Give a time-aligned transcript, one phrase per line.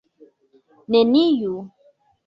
[0.95, 1.55] Neniu.